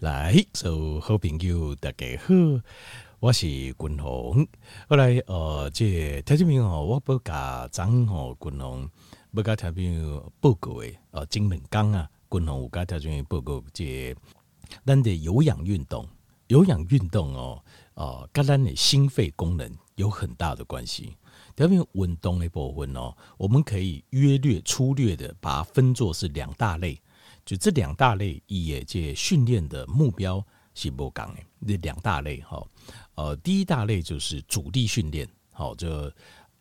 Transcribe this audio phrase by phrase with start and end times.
[0.00, 2.34] 来，所有好朋友大家好，
[3.18, 4.48] 我是君鸿。
[4.88, 8.88] 后来呃，这条件朋友我不甲张哦君鸿，
[9.30, 14.16] 不甲条件朋友报告诶，呃，今两刚啊，君鸿有甲条件朋友报告这
[14.86, 16.08] 咱的有氧运动，
[16.46, 17.62] 有氧运动哦，
[17.92, 21.14] 呃，跟咱的心肺功能有很大的关系。
[21.54, 26.98] 条件运动的部分哦，我们可以约略粗略的把它分作是两大类。
[27.44, 30.44] 就这两大类，也这训练的目标
[30.74, 31.40] 是不同的。
[31.58, 32.66] 那两大类哈，
[33.14, 36.12] 呃，第一大类就是阻力训练，好，这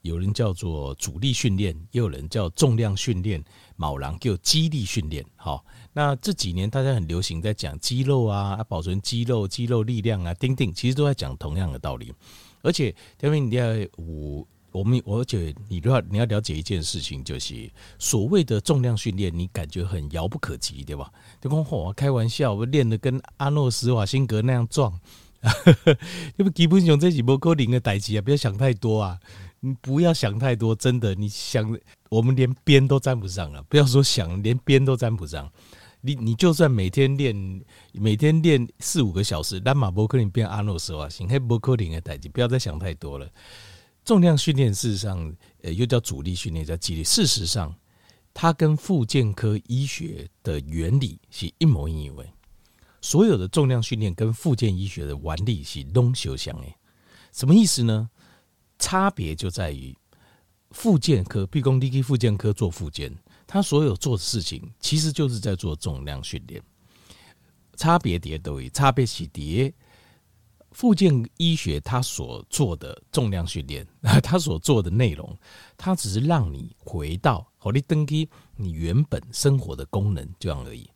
[0.01, 3.43] 有人叫做阻力训练，也有人叫重量训练，
[3.75, 5.25] 某人叫肌力训练。
[5.35, 5.63] 好，
[5.93, 12.13] 那这几年大家很流行在讲肌肉啊，保存肌肉、肌肉力量啊，丁丁，其实都在讲同样的道理。
[12.61, 13.65] 而且，因为你要
[13.95, 14.47] 我。
[14.71, 21.11] 我们而且你都要你要了解一件事情，就是所谓的重量训练，你感觉很遥不可及，对吧？
[21.41, 24.99] 就跟我开玩笑，我练的跟阿诺斯瓦辛格那样壮，
[26.37, 29.19] 因为基本上这几波高龄的代志啊，不要想太多啊，
[29.59, 31.77] 你不要想太多，真的，你想
[32.09, 35.51] 我们连边都沾不上了，不要说想，连边都沾不上。
[36.01, 43.27] 你你就算每天练，每天练四五个小时，但马博克林变阿诺斯瓦辛，黑波克林的代志，不要再想太多了。
[44.09, 47.03] 重量训练事实上，呃，又叫阻力训练，叫肌力。
[47.03, 47.71] 事实上，
[48.33, 52.15] 它跟复健科医学的原理是一模一样。
[53.01, 56.35] 所有的重量训练跟复健医学的原理是拢相。
[57.31, 58.09] 什么意思呢？
[58.79, 59.95] 差别就在于
[60.71, 63.15] 复健科，譬如说你去复健科做复健，
[63.45, 66.59] 他所有做的事情其实就是在做重量训练。
[67.77, 69.71] 差别叠都有，差别是叠。
[70.79, 73.85] 复健医学他所做的重量训练，
[74.23, 75.37] 他所做的内容，
[75.75, 80.89] 他只是让你回到好你登记你原本生活的功能这样而已。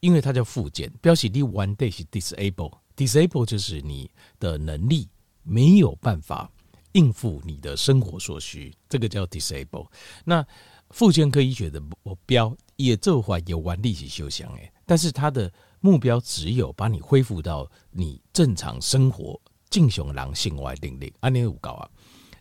[0.00, 5.08] 因为它叫复健，表示你 one day 是 disable，disable 就是你的能力
[5.44, 6.50] 没有办法
[6.94, 9.86] 应付你的生活所需，这个叫 disable。
[10.24, 10.44] 那
[10.88, 11.94] 复健科医学的目
[12.26, 15.52] 标也这话有完力气修想诶，但是它的。
[15.80, 21.88] 目标只有把你恢复到你正常生活、正常人生活的能力，安尼有够啊！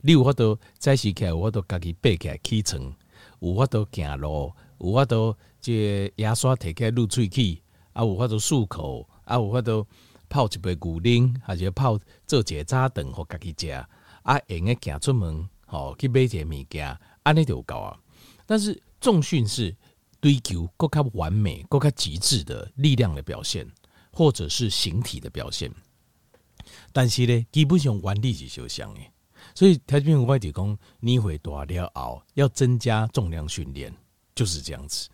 [0.01, 2.94] 你有法度早起起来，有法度家己爬起来起床，
[3.39, 7.57] 有法度走路，有法度这牙刷摕起来撸喙齿，
[7.94, 9.88] 啊，有法度漱口，啊，有法度
[10.27, 13.71] 泡一杯牛奶，还是泡做一个早顿互家己食，
[14.23, 17.97] 啊，会用个行出门，吼去买一个物件，安尼就有够啊！
[18.45, 19.73] 但是重训是。
[20.22, 23.66] 追求更加完美、更加极致的力量的表现，
[24.12, 25.72] 或者是形体的表现，
[26.91, 29.00] 但是呢，基本上原理是相像的。
[29.56, 33.94] 所以，台湾外地工你会大了后要增加重量训练，
[34.35, 35.09] 就是这样子。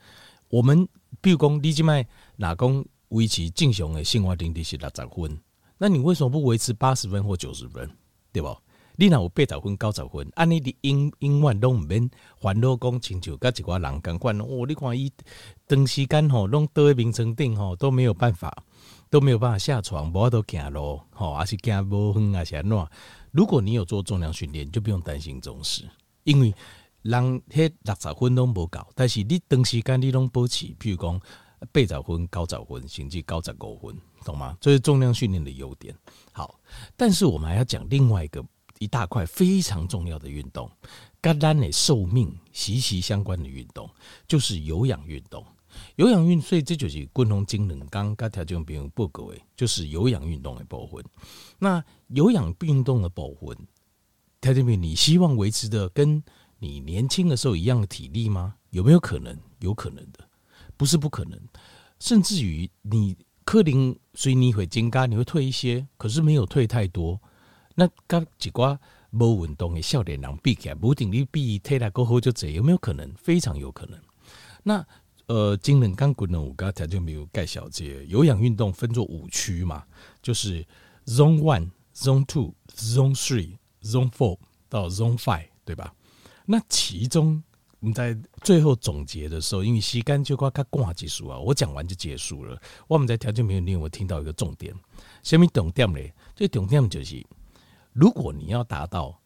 [0.49, 0.87] 我们
[1.21, 2.05] 比如讲，你即卖
[2.35, 5.39] 哪工维持正常的生活能力是六十分，
[5.77, 7.89] 那你为什么不维持八十分或九十分？
[8.31, 8.57] 对不？
[8.97, 14.65] 你若有八十分、九十分，安尼你永永远拢毋免烦恼讲，亲像甲一寡人共款哦。
[14.67, 15.11] 你看伊
[15.67, 18.63] 长时间吼，拢倒喺眠床顶吼，都没有办法，
[19.09, 22.87] 都没有办法下床，无法度行路吼，还是行无远，还是安怎？
[23.31, 25.83] 如果你有做重量训练，就不用担心这种事，
[26.23, 26.53] 因为
[27.01, 31.19] 人迄六十分拢无够，但是你长时间你拢保持，譬如讲
[31.73, 34.57] 八十分、九十分，甚至九十五分，懂吗？
[34.61, 35.93] 这是重量训练的优点。
[36.31, 36.57] 好，
[36.95, 38.41] 但是我们还要讲另外一个。
[38.79, 40.69] 一大块非常重要的运动，
[41.21, 43.89] 跟咱的寿命息息相关的运动，
[44.27, 45.45] 就是有氧运动。
[45.97, 51.03] 有氧运，所以这就是共同精能刚刚条件朋友报告的，就是有氧运动的部分。
[51.59, 53.57] 那有氧运动的部分，
[54.39, 56.23] 条件朋友，你希望维持的跟
[56.59, 58.55] 你年轻的时候一样的体力吗？
[58.69, 59.37] 有没有可能？
[59.59, 60.25] 有可能的，
[60.77, 61.37] 不是不可能。
[61.99, 67.19] 甚至于你柯林，所以你会增加，你会退一些，可是没有退太多。
[67.75, 68.79] 那跟几挂
[69.11, 73.13] 无运动的少年人比起来，不定你比体力够好就这，有没有可能？
[73.15, 73.99] 非常有可能。
[74.63, 74.85] 那
[75.27, 79.83] 呃，今日刚滚了五个条就没有介绍这有氧运动分作五区嘛，
[80.21, 80.65] 就是
[81.05, 84.37] Zone One、Zone Two、Zone Three、Zone Four
[84.69, 85.93] 到 Zone Five，对吧？
[86.45, 87.43] 那其中
[87.79, 92.61] 我们在最后总结的时候，因为时间就快快挂结束啊，我讲完就结束了。
[92.87, 94.73] 我们在条件没有令我听到一个重点，
[95.23, 95.99] 什么重点呢？
[96.35, 97.25] 这重点就是。
[97.95, 99.17] 如果你要达到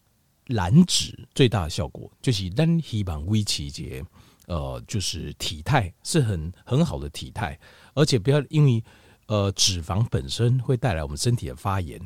[0.45, 4.05] 燃脂最大的效果，就是让希望维持节，
[4.45, 7.59] 呃，就是体态是很很好的体态，
[7.95, 8.83] 而且不要因为
[9.25, 11.99] 呃脂肪本身会带来我们身体的发炎，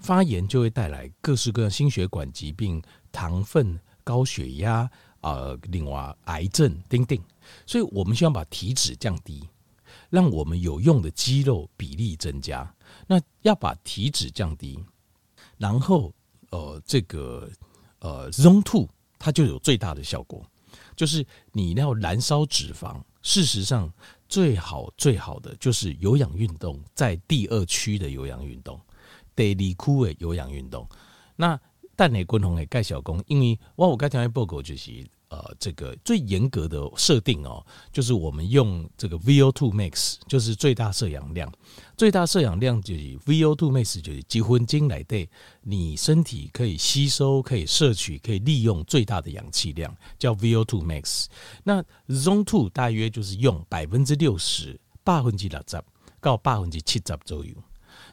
[0.00, 4.80] 发炎就会带来各式各样心血管疾病、糖分、高血压
[5.20, 7.16] 啊、呃，另外癌症等等，
[7.64, 9.48] 所以我们希望把体脂降低。
[10.08, 12.74] 让我们有用的肌肉比例增加。
[13.06, 14.78] 那要把体脂降低，
[15.60, 16.10] 然后
[16.48, 17.46] 呃，这个
[17.98, 20.42] 呃，Zone Two 它就有最大的效果，
[20.96, 22.98] 就是你要燃烧脂肪。
[23.20, 23.92] 事实上，
[24.26, 28.80] 最好最好的就是有氧运动，在第二区的有氧运动，
[29.36, 30.88] 第二区的有氧运动。
[31.36, 31.60] 那
[31.94, 35.06] 但你共同的盖小工，因为我我刚才报告就是。
[35.30, 41.50] 呃，这个最严格的设定哦，就是我们用这个 VO2 max，就是最大摄氧量。
[41.96, 45.30] 最大摄氧量就是 VO2 max，就是几分钟来对
[45.62, 51.26] 你身体可以吸收、可以摄取、可以利用最大的氧气量，叫 VO2 max。
[51.62, 55.80] 那 Zone Two 大约就是用百分之六十、八分之六十
[56.20, 57.54] 到百分之七十左右。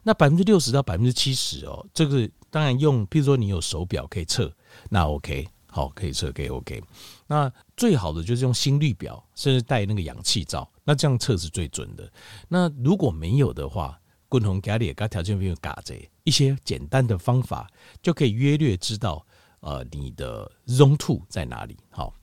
[0.04, 4.54] 那百分之六十到百分之七十哦，这个当然用，譬如说你有手表可以测，
[4.90, 5.48] 那 OK。
[5.70, 6.82] 好，可以测，可以 OK。
[7.28, 12.12] 那最好的就是用心率表，甚至带那个氧气罩，那这样测是最准的。
[12.48, 14.00] 那如果没有的话，
[14.30, 17.70] 共同家里给条件没有嘎这一些简单的方法，
[18.02, 19.26] 就可以约略知道
[19.60, 21.78] 呃你的 Zone Two 在哪里。
[21.90, 22.14] 好，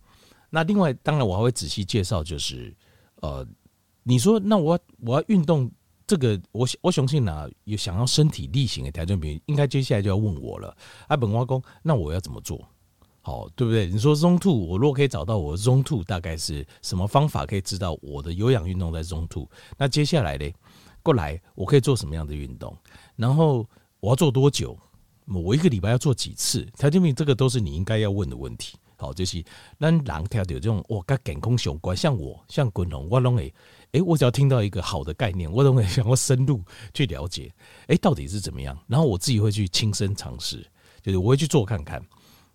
[0.50, 2.74] 那另外当然我还会仔细介绍，就是
[3.16, 3.46] 呃
[4.02, 5.70] 你说那我我要运动
[6.06, 10.76] 这个，我我相信呢有想要身体力行的条件，比应该接下来就要问我了。
[11.08, 12.66] 啊，本挖工，那我要怎么做？
[13.26, 13.86] 好，对不对？
[13.86, 19.48] 你说 Zone Two，我如果可以找到我 Zone Two 大概是什么方法，可以知道我的有氧运动在 Zone Two。
[19.78, 20.52] 那接下来呢，
[21.02, 22.76] 过来我可以做什么样的运动？
[23.16, 23.66] 然后
[24.00, 24.78] 我要做多久？
[25.24, 26.68] 我一个礼拜要做几次？
[26.76, 28.76] 条件兵，这个都是你应该要问的问题。
[28.98, 29.42] 好，就是
[29.78, 33.52] 让人听到这种我跟健康相关，像我像滚龙，我拢会
[33.92, 36.60] 诶，我只要听到一个好的概念，我都会想要深入
[36.92, 37.50] 去了解，
[37.86, 38.78] 诶，到底是怎么样？
[38.86, 40.64] 然后我自己会去亲身尝试，
[41.02, 42.02] 就是我会去做看看。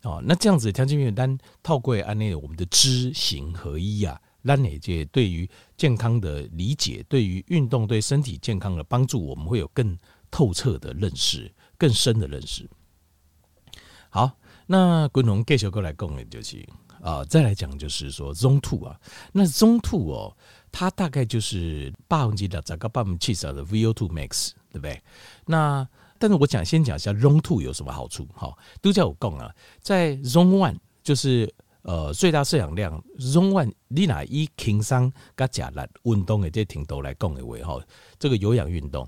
[0.04, 9.98] 哦，那这样子条件越单套柜安内，我们的知行合一啊，让你这对于健康的理解，对于运动对身体健康的帮助，我们会有更
[10.31, 12.69] 透彻的认识，更深的认识。
[14.10, 14.31] 好，
[14.66, 16.66] 那滚龙继续过来讲的就是
[17.02, 19.00] 啊，再来讲就是说 Zone Two 啊，
[19.34, 20.38] 那 Zone Two 哦，
[20.72, 25.02] 它大概就是百分之六十到百分之七十的 VO2 max，对不对？
[25.45, 25.88] 那
[26.19, 29.50] 但是我讲先讲一下 Zone Two 有什么好处，哈，都叫我讲啊，
[29.81, 31.51] 在 Zone One 就是
[31.83, 37.81] 呃最大摄氧量 Zone One 你拿以轻松加加力运动的这程度来讲的话，哈，
[38.19, 39.07] 这个有氧运动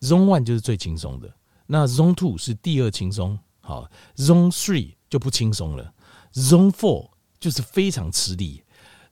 [0.00, 1.32] Zone One 就是最轻松的，
[1.66, 5.94] 那 Zone Two 是第二轻松，好，Zone Three 就不轻松了
[6.34, 8.64] ，Zone Four 就是非常吃力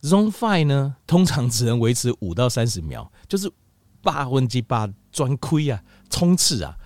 [0.02, 3.48] ，Zone Five 呢通常只能维持五到三十秒，就是
[4.02, 6.76] 八分之八专亏啊，冲刺啊。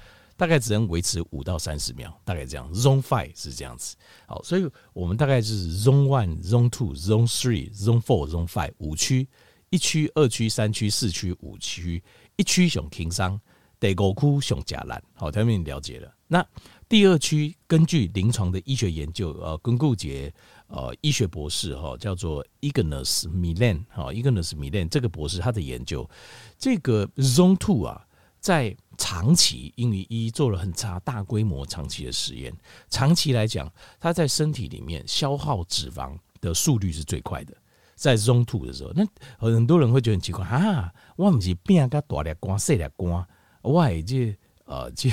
[0.42, 2.68] 大概只能维持五到三十秒，大概这样。
[2.74, 3.94] Zone Five 是这样子，
[4.26, 9.28] 好，所以我们大概就是 Zone One、Zone Two、Zone Three、Zone Four、Zone Five 五区，
[9.70, 12.02] 一区、二区、三区、四区、五区，
[12.34, 13.40] 一区上轻松，
[13.78, 15.00] 第五区上加难。
[15.14, 16.12] 好，他们了解了。
[16.26, 16.44] 那
[16.88, 20.34] 第二区根据临床的医学研究，呃，根固杰
[20.66, 26.10] 呃医学博士哈，叫做 Ignas Milan 哈，Ignas Milan 这个博士他的研究，
[26.58, 28.04] 这个 Zone Two 啊。
[28.42, 32.52] 在长期，因为一做了很差大规模长期的实验，
[32.90, 37.54] 长期来讲，它在身体里面消耗脂肪的速率是最快的。
[37.94, 39.06] 在 Zone Two 的时候，那
[39.38, 43.24] 很多人会觉得很奇怪啊，我不是变个大力光、细力光，
[43.62, 45.08] 我这呃这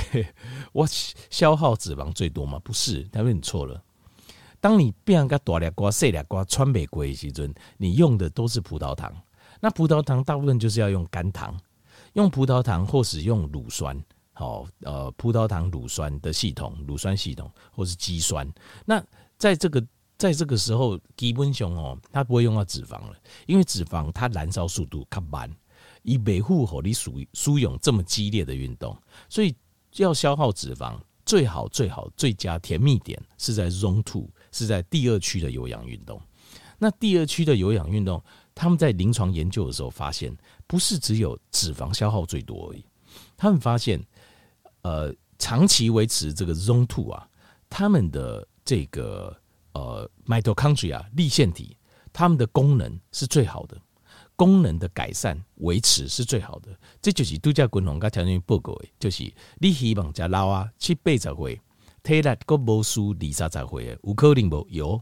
[0.72, 0.88] 我
[1.30, 2.60] 消耗脂肪最多吗？
[2.64, 3.80] 不是，他们你错了。
[4.60, 9.16] 当你变个大力光、细力光、川玫瑰时阵，你用的都是葡萄糖。
[9.60, 11.56] 那葡萄糖大部分就是要用甘糖。
[12.14, 14.02] 用葡萄糖或使用乳酸，
[14.34, 18.48] 好，呃，葡萄糖乳酸的系统，乳酸系统或是肌酸。
[18.86, 19.04] 那
[19.38, 19.86] 在这个
[20.18, 25.50] 在这个时候，基本上哦，它不会用到脂肪了，因为脂肪它燃烧速度较慢，
[26.04, 28.98] 以维护和你属输用这么激烈的运动，
[29.30, 29.56] 所以
[29.96, 36.22] 要消耗脂肪，最好最好最佳甜蜜点是在 Zone Two，是在第二区的有氧运动。
[36.82, 40.36] 那第二区的有氧运动，他们在临床研究的时候发现，
[40.68, 42.84] 不是只有脂肪消耗最多而已。
[43.38, 44.02] 他们发现，
[44.82, 47.28] 呃，长期维持这个 Zone Two 啊，
[47.70, 49.36] 他们的这个
[49.74, 51.78] 呃 Mitochondria 粒线体，
[52.12, 53.78] 他们的功能是最好的，
[54.36, 56.78] 功能的改善维持是最好的。
[57.02, 61.62] 这就是度假滚龙跟条件报告的，就是你希望加老啊七八十岁，
[62.04, 65.02] 体力个无输二三十岁的，有可能无有。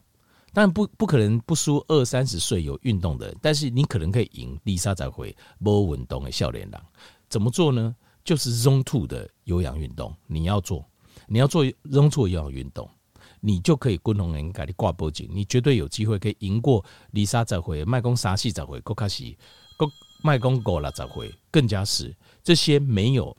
[0.57, 6.83] 但不不可能不输二三十岁有运动的，但是你可能可以赢丽莎才会没运动的笑脸郎。
[7.29, 7.95] 怎么做呢？
[8.23, 10.83] 就是 Zone Two 的有氧运动，你要做，
[11.27, 12.89] 你要做 Zone Two 有氧运动，
[13.39, 19.37] 你就可以共同人给你挂脖颈，你绝对有机会可以赢过丽莎才会，麦公沙西才会，国卡西
[19.77, 19.87] 国
[20.23, 22.11] 麦公狗了，才会更加是
[22.41, 23.37] 这些没有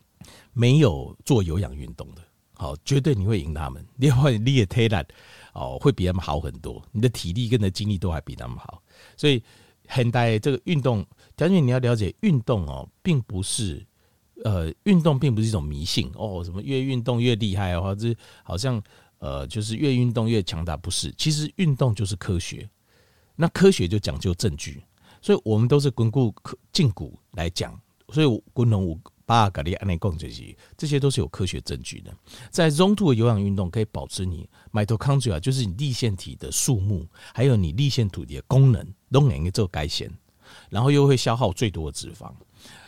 [0.53, 2.23] 没有做有氧运动的，
[2.55, 3.85] 好，绝对你会赢他们。
[3.97, 5.05] 另外，你也推了
[5.53, 8.83] 哦，会比他们好很多，你的体力跟你的精力都还比他们好。
[9.17, 9.43] 所以
[9.87, 13.85] 很大这个运动，将军你要了解运动哦，并不是
[14.45, 18.15] 呃，运动并不是一种迷信哦，什么越运动越厉害啊，或者
[18.45, 18.83] 好像
[19.19, 21.13] 呃，就是越运动越强大，不是。
[21.19, 22.69] 其实运动就是科学，
[23.35, 24.83] 那科学就讲究证据。
[25.21, 26.33] 所以，我们都是巩固
[26.73, 27.77] 胫骨来讲，
[28.11, 28.97] 所以滚龙五
[29.29, 32.11] 八格里安内共这些，这些都是有科学证据的。
[32.51, 38.83] 在 Zone Two 的有氧运动可以保持你 mitochondria，就是你粒线体的数目，还有你粒线体的功能
[39.13, 40.11] 都能够做改善，
[40.71, 42.33] 然后又会消耗最多的脂肪，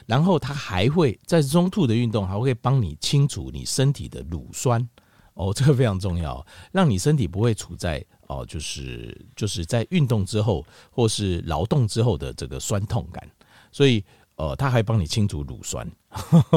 [0.07, 4.89] 然后它还会在 Zone Two 的运动还会帮你清除你身体的乳酸
[5.35, 8.03] 哦， 这个非常重要，让你身体不会处在。
[8.31, 13.29] 哦，就是就是在运动之后或是劳动之后的这个酸痛感，
[13.73, 14.05] 所以
[14.41, 15.87] 呃，他还帮你清除乳酸。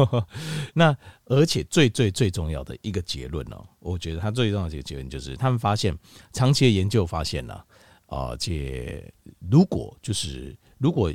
[0.73, 5.93] 那而且最最最重要的一个结论哦，我觉得他最重要的一个结论就是，他们发现
[6.31, 7.61] 长期的研究发现呢，
[8.05, 9.03] 啊，这
[9.51, 11.11] 如果就是如果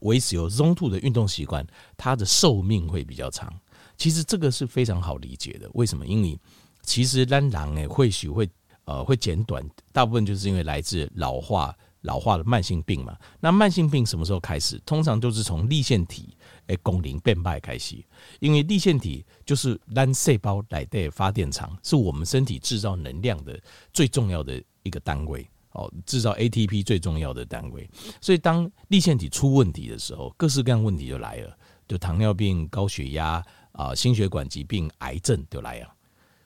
[0.00, 3.50] 维持有 Zone Two 的运动习惯，它的寿命会比较长。
[3.96, 6.06] 其实这个是非常好理解的，为什么？
[6.06, 6.38] 因为
[6.82, 8.46] 其实咱人诶，或许会。
[8.86, 13.14] 呃，会减短，大部分就是因为来自老化、老化的慢性病嘛。
[13.40, 14.80] 那慢性病什么时候开始？
[14.86, 16.34] 通常都是从粒线体
[16.68, 18.02] 诶功能变败开始，
[18.40, 23.60] 因为粒线体就是单细胞来的发电厂，是我们身体制造能量的
[23.92, 27.88] 最重要的一个单位哦，制造 ATP 最重要的单位。
[28.20, 31.54] 所以当粒线体出问题的时候，各式各样问题就来了，
[31.86, 35.92] 就糖尿病、高血压啊、心血管疾病、癌症就来了。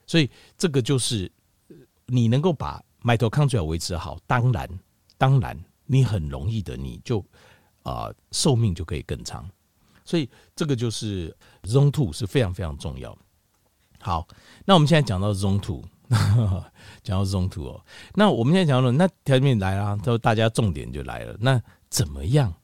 [0.06, 1.30] 所以这个就是。
[2.10, 4.66] 你能够把 mitochondria 维持好，当然，
[5.18, 7.22] 当然，你很容易的，你就
[7.82, 9.46] 啊寿命就可以更长。
[10.04, 13.14] 所以这个就是 Zone Two 是非常非常重要。
[14.00, 14.26] 好，
[14.64, 15.82] 那我们现在讲到 Zone Two，
[17.02, 17.84] 讲到 Zone Two 哦，
[18.14, 21.36] 那我们现在讲到那条件来了，都大家重点就来了。
[21.40, 21.60] 那
[21.90, 22.54] 怎么样？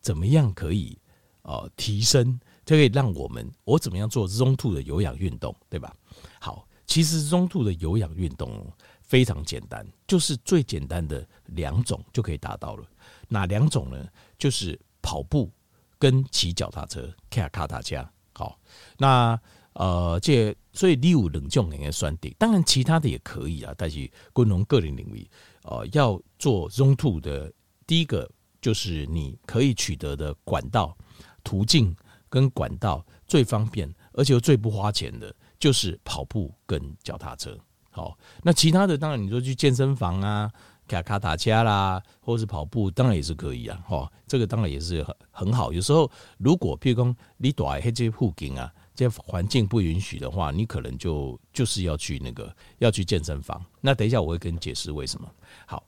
[0.00, 0.96] 怎么样可以
[1.42, 2.38] 啊提升？
[2.64, 5.94] 就可以让我们我怎么样做 Zone Two 的有氧运动，对吧？
[6.40, 8.66] 好，其实 Zone Two 的有氧运动。
[9.04, 12.86] 非常简单，就是最简单的两种就可以达到了。
[13.28, 14.06] 哪两种呢？
[14.38, 15.50] 就是跑步
[15.98, 18.10] 跟骑脚踏车，骑卡塔加。
[18.32, 18.58] 好，
[18.98, 19.38] 那
[19.74, 22.34] 呃，这所以你有两种应该算的。
[22.38, 25.28] 当然其他的也可以啊，但是归农个人领域，
[25.62, 27.52] 呃，要做 Zone Two 的
[27.86, 28.28] 第一个
[28.60, 30.96] 就是你可以取得的管道
[31.42, 31.94] 途径
[32.28, 37.58] 跟管道最方便，而且又最不花钱的，就是跑步跟脚踏车。
[37.96, 40.50] 好，那其他的当然你说去健身房啊，
[40.88, 43.80] 卡卡塔加啦，或者是跑步，当然也是可以啊。
[43.86, 45.72] 哈，这个当然也是很很好。
[45.72, 53.64] 有时候如果譬如说你住在这些附近啊，这些环境不允许的话，你可能就就是要去那个要去健身房。
[53.80, 55.30] 那等一下我会跟你解释为什么。
[55.64, 55.80] 好，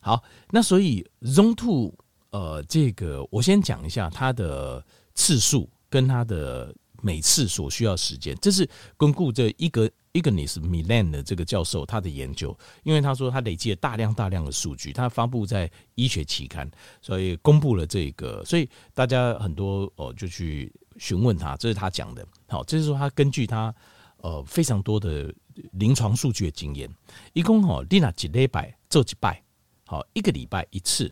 [0.00, 1.94] 好，那所以 Zone Two，
[2.30, 4.82] 呃，这个我先讲一下它的
[5.14, 8.66] 次数跟它的每次所需要时间，这是
[8.96, 9.90] 巩固这一个。
[10.12, 22.26] Ignis Milan 的这个教授，他的研究，因为他说他累积了大量大量的数据，他发布在医学期刊，所以公布了这个，所以大家很多哦就去询问他，这是他讲的。
[22.48, 23.74] 好，这是说他根据他
[24.18, 25.34] 呃非常多的
[25.72, 26.90] 临床数据的经验，
[27.32, 29.42] 一共哈丽娜几礼拜做几拜，
[29.86, 31.10] 好一个礼拜一次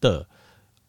[0.00, 0.24] 的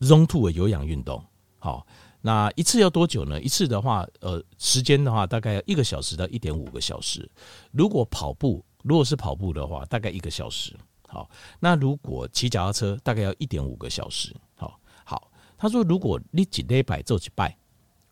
[0.02, 1.26] Zone Two 的有氧运动，
[1.58, 1.88] 好。
[2.22, 3.40] 那一次要多久呢？
[3.42, 7.30] 一次的话，呃，时间的话大概要一个小时到一点五个小时。
[7.72, 10.76] 如果跑步，如果是跑步的话，大概一个小时。
[11.08, 14.36] 好，那如果骑脚踏车，大概要一点五个小时。
[14.56, 15.32] 好，好。
[15.58, 17.58] 他说，如果你一礼拜做几拜，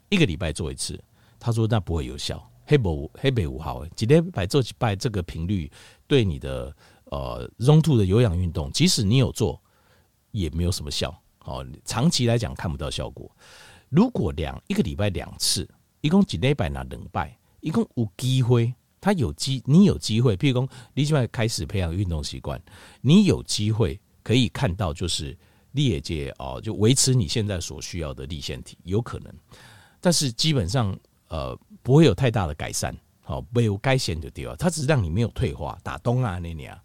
[0.09, 0.99] 一个礼拜做一次，
[1.39, 5.71] 他说那不会有效，黑不黑北五号，几礼拜做几拜，这个频率
[6.07, 9.61] 对你的呃 Zone Two 的有氧运动，即使你有做，
[10.31, 11.15] 也没有什么效。
[11.37, 13.29] 好，长期来讲看不到效果。
[13.89, 15.67] 如果两一个礼拜两次，
[16.01, 22.61] 一共几礼拜拿两拜，一共有机会，他有机，你有机会，譬如说你现在开始培养运动习惯，
[23.01, 25.37] 你有机会可以看到，就是
[25.71, 29.33] 力竭哦，就维持你现在所需要的粒线体，有可能，
[30.01, 30.97] 但是基本上
[31.29, 36.77] 呃不会有太大的改善，好，没有改善的地方，它只是让你没有退化，打东啊那里啊。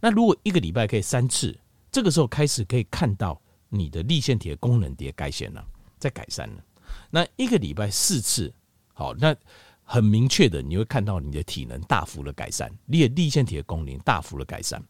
[0.00, 1.58] 那如果一个礼拜可以三次，
[1.90, 5.64] 这个时候开始可以看到你的粒线体的功能也改善了。
[6.04, 6.62] 在改善了，
[7.08, 8.52] 那一个礼拜四次，
[8.92, 9.34] 好，那
[9.82, 14.82] 很明确的，你会看到你的体能大幅的改善，你的粒线体的功能大幅的改善。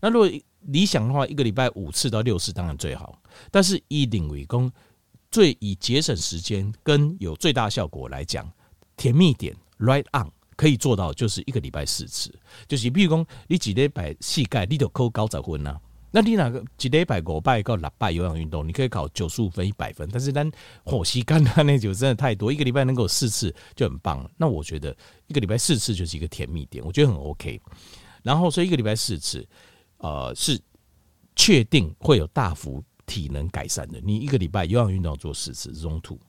[0.00, 4.70] 那如果理想的话，一个礼拜五次到六次当然最好，但是以领为公
[5.32, 8.48] 最以节省时间跟有最大效果来讲，
[8.96, 12.32] 甜蜜点 right on 可以做到，就是一个礼拜四次，
[12.68, 15.80] 就是比如讲你几礼拜膝盖你都扣高十分啊。
[16.12, 20.08] 那你哪个几礼拜五拜到六拜有氧运动，你可以考九十五分一百分。
[20.12, 20.48] 但是咱
[20.84, 24.30] 火吸干它那就真的太多，一个礼拜能够四次就很棒。
[24.36, 24.94] 那我觉得
[25.26, 27.60] 一个礼拜四次就是一个甜蜜点，我觉得很 OK。
[28.22, 29.44] 然后所以一个礼拜四次，
[29.96, 30.60] 呃，是
[31.34, 33.98] 确定会有大幅体能改善的。
[34.02, 36.20] 你一个礼拜有氧运动做四次中途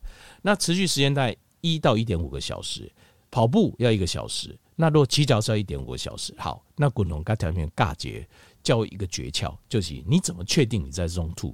[0.42, 2.92] 那持续时间在一到一点五个小时，
[3.34, 6.36] 跑步要一个小时，那如果骑脚车要一点五个小时。
[6.38, 8.28] 好，那滚龙刚条面尬节。
[8.62, 11.54] 教一个诀窍，就是你怎么确定你在 Zone Two？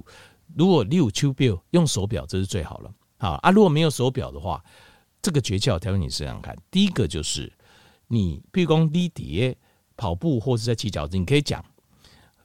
[0.54, 2.94] 如果你有手表，用手表这是最好了。
[3.18, 4.62] 好啊，如果没有手表的话，
[5.20, 6.56] 这个诀窍，挑你试试看。
[6.70, 7.52] 第一个就是
[8.06, 9.56] 你，譬如讲你底
[9.96, 11.64] 跑步或者在骑脚子，你可以讲，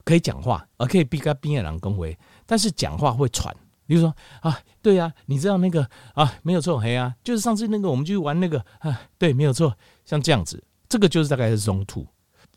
[0.02, 3.54] 可以讲话，而可以避开边的人恭维，但是讲话会喘。
[3.86, 12.06] 比如说啊，对呀、啊，你知道那个啊，没有错，嘿啊，就是上次那个我们去玩那个啊，对，没有错，像这样子，这个就是大概是 Zone Two。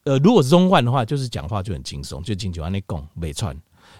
[0.03, 3.55] 呃，如果是 Zone One 的话，就是讲话就很轻松，就进去往那拱没串。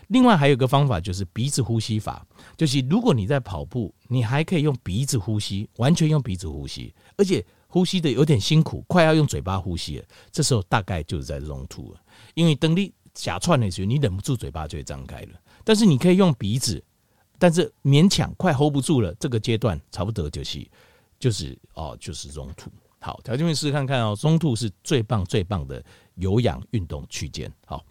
[0.07, 10.05] 另外还有一个方法就是鼻子呼吸法，就是如果你在跑步，你还可以用鼻子呼吸，完全用鼻子呼吸，而且呼吸的有点辛苦，快要用嘴巴呼吸了。
[10.31, 11.99] 这时候大概就是在 Zone Two 了，
[12.33, 15.39] 因为等你假串的时候，你忍不住嘴巴就会张开了。
[15.63, 16.83] 但是你可以用鼻子，
[17.39, 20.67] 但是勉强快 hold 不住了，这个阶段差不多就是
[21.17, 22.69] 就是哦，就是中途。
[22.99, 24.15] 好，条件面试看看哦。
[24.15, 25.83] 中途是最棒最棒的
[26.15, 27.51] 有氧运动区间。
[27.65, 27.83] 好。